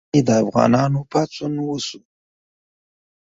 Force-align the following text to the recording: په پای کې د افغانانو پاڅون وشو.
په 0.03 0.07
پای 0.11 0.19
کې 0.21 0.21
د 0.27 0.29
افغانانو 0.43 0.99
پاڅون 1.11 1.53
وشو. 1.61 1.99